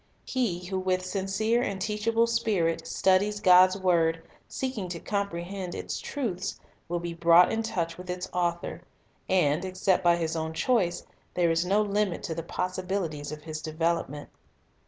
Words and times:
He 0.25 0.65
who 0.65 0.79
with 0.79 1.05
sincere 1.05 1.61
and 1.61 1.79
teachable 1.79 2.25
spirit 2.25 2.87
studies 2.87 3.39
God's 3.39 3.77
word, 3.77 4.23
seeking 4.47 4.89
to 4.89 4.99
com 4.99 5.29
prehend 5.29 5.75
its 5.75 5.99
truths, 5.99 6.59
will 6.89 6.97
be 6.99 7.13
brought 7.13 7.51
in 7.51 7.61
touch 7.61 7.99
with 7.99 8.09
its 8.09 8.27
Author; 8.33 8.81
and, 9.29 9.63
except 9.63 10.03
by 10.03 10.15
his 10.15 10.35
own 10.35 10.53
choice, 10.53 11.05
there 11.35 11.51
is 11.51 11.67
no 11.67 11.83
limit 11.83 12.23
to 12.23 12.33
the 12.33 12.41
possibilities 12.41 13.31
of 13.31 13.43
his 13.43 13.61
development. 13.61 14.29